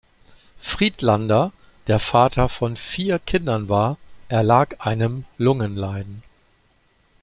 [0.59, 1.51] Friedlander,
[1.85, 3.97] der Vater von vier Kindern war,
[4.29, 6.23] erlag einem Lungenleiden.